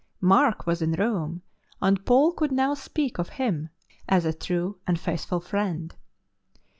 Mark 0.19 0.65
was 0.65 0.81
in 0.81 0.93
Rome, 0.93 1.43
and 1.79 2.03
Paul 2.07 2.31
could 2.31 2.51
now 2.51 2.73
speak 2.73 3.19
of 3.19 3.29
him 3.37 3.69
as 4.09 4.25
a 4.25 4.33
true 4.33 4.79
and 4.87 4.99
faithful 4.99 5.39
friend. 5.39 5.93